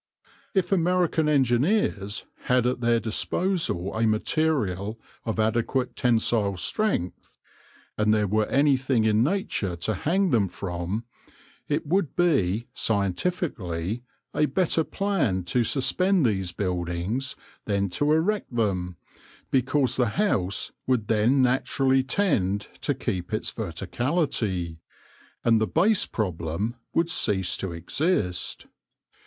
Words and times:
If 0.55 0.71
American 0.71 1.29
engineers 1.29 2.25
had 2.45 2.65
at 2.65 2.81
their 2.81 2.99
disposal 2.99 3.95
a 3.95 4.07
material 4.07 4.99
of 5.25 5.39
adequate 5.39 5.95
tensile 5.95 6.57
strength, 6.57 7.37
and 7.99 8.11
there 8.11 8.25
were 8.25 8.47
anything 8.47 9.03
in 9.05 9.21
nature 9.23 9.75
to 9.75 9.93
hang 9.93 10.31
them 10.31 10.47
from, 10.49 11.03
it 11.67 11.85
would 11.85 12.15
be, 12.15 12.65
scientifically, 12.73 14.01
a 14.33 14.47
better 14.47 14.83
plan 14.83 15.43
to 15.43 15.63
suspend 15.63 16.25
these 16.25 16.51
buildings 16.51 17.35
than 17.65 17.87
to 17.89 18.11
erect 18.11 18.55
them, 18.55 18.97
because 19.51 19.97
the 19.97 20.07
house 20.17 20.71
would 20.87 21.09
then 21.09 21.43
naturally 21.43 22.01
tend 22.01 22.69
to 22.81 22.95
keep 22.95 23.31
its 23.31 23.51
verticality, 23.51 24.79
and 25.43 25.61
the 25.61 25.67
base 25.67 26.07
problem 26.07 26.73
would 26.91 27.07
cease 27.07 27.55
to 27.57 27.71
exist. 27.71 28.65